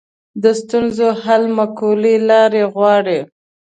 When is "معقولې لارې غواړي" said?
1.57-3.19